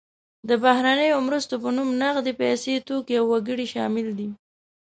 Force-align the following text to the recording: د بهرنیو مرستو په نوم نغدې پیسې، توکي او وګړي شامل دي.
د 0.49 0.51
بهرنیو 0.63 1.25
مرستو 1.27 1.55
په 1.63 1.69
نوم 1.75 1.89
نغدې 2.01 2.33
پیسې، 2.41 2.73
توکي 2.87 3.15
او 3.19 3.25
وګړي 3.31 3.67
شامل 3.73 4.07
دي. 4.19 4.29